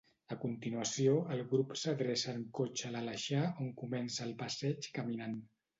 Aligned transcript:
A 0.35 0.35
continuació, 0.43 1.13
el 1.35 1.43
grup 1.51 1.75
s’adreça 1.83 2.35
en 2.39 2.41
cotxe 2.61 2.89
a 2.91 2.95
l’Aleixar 2.97 3.47
on 3.67 3.73
comença 3.85 4.29
el 4.31 4.37
passeig 4.45 4.95
caminant. 5.01 5.41